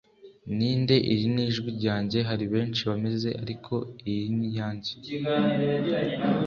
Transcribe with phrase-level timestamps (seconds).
[0.57, 3.73] Ninde iri nijwi ryanjye hari benshi bameze ariko
[4.09, 4.91] iyi ni iyanjye"